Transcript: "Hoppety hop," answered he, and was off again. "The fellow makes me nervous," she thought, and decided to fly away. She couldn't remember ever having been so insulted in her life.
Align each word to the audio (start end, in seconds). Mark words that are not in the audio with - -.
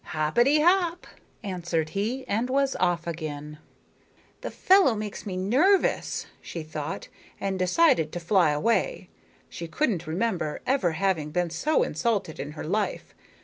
"Hoppety 0.13 0.63
hop," 0.63 1.05
answered 1.43 1.89
he, 1.89 2.27
and 2.27 2.49
was 2.49 2.75
off 2.77 3.05
again. 3.05 3.59
"The 4.41 4.49
fellow 4.49 4.95
makes 4.95 5.27
me 5.27 5.37
nervous," 5.37 6.25
she 6.41 6.63
thought, 6.63 7.07
and 7.39 7.59
decided 7.59 8.11
to 8.13 8.19
fly 8.19 8.49
away. 8.49 9.09
She 9.47 9.67
couldn't 9.67 10.07
remember 10.07 10.59
ever 10.65 10.93
having 10.93 11.29
been 11.29 11.51
so 11.51 11.83
insulted 11.83 12.39
in 12.39 12.53
her 12.53 12.63
life. 12.65 13.13